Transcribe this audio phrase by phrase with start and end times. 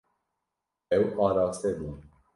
[0.97, 1.97] Ew araste bûn.